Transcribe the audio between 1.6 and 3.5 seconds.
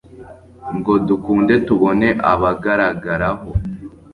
tubone abagaragaraho